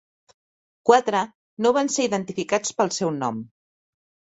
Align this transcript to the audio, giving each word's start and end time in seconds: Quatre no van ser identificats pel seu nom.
Quatre 0.89 1.21
no 1.67 1.73
van 1.77 1.93
ser 1.97 2.07
identificats 2.09 2.75
pel 2.81 2.93
seu 2.99 3.15
nom. 3.21 3.41